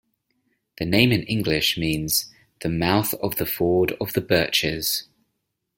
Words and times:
The 0.79 0.85
name 0.85 1.11
in 1.11 1.21
English 1.27 1.77
means 1.77 2.33
"The 2.61 2.69
Mouth 2.69 3.13
of 3.21 3.35
the 3.35 3.45
Ford 3.45 3.95
of 4.01 4.13
the 4.13 4.21
Birches". 4.21 5.07